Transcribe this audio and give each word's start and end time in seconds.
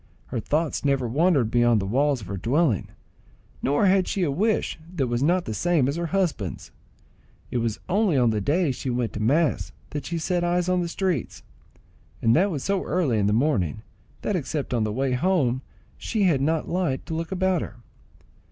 Her 0.29 0.39
thoughts 0.39 0.83
never 0.83 1.07
wandered 1.07 1.51
beyond 1.51 1.79
the 1.79 1.85
walls 1.85 2.21
of 2.21 2.25
her 2.27 2.35
dwelling, 2.35 2.87
nor 3.61 3.85
had 3.85 4.07
she 4.07 4.23
a 4.23 4.31
wish 4.31 4.79
that 4.95 5.05
was 5.05 5.21
not 5.21 5.45
the 5.45 5.53
same 5.53 5.87
as 5.87 5.95
her 5.95 6.07
husband's. 6.07 6.71
It 7.51 7.59
was 7.59 7.79
only 7.87 8.17
on 8.17 8.31
the 8.31 8.41
days 8.41 8.75
she 8.75 8.89
went 8.89 9.13
to 9.13 9.19
mass 9.19 9.71
that 9.91 10.07
she 10.07 10.17
set 10.17 10.43
eyes 10.43 10.67
on 10.67 10.81
the 10.81 10.87
streets, 10.87 11.43
and 12.19 12.35
that 12.35 12.49
was 12.49 12.63
so 12.63 12.83
early 12.83 13.19
in 13.19 13.27
the 13.27 13.31
morning, 13.31 13.83
that 14.23 14.35
except 14.35 14.73
on 14.73 14.85
the 14.85 14.91
way 14.91 15.11
home 15.11 15.61
she 15.99 16.23
had 16.23 16.41
not 16.41 16.67
light 16.67 17.05
to 17.05 17.13
look 17.13 17.31
about 17.31 17.61
her. 17.61 17.75